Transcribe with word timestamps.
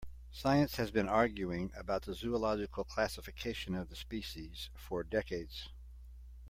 Science 0.31 0.77
has 0.77 0.89
been 0.89 1.07
arguing 1.07 1.71
about 1.77 2.01
the 2.01 2.15
zoological 2.15 2.83
classification 2.83 3.75
of 3.75 3.87
the 3.89 3.95
species 3.95 4.71
for 4.75 5.03
decades. 5.03 5.69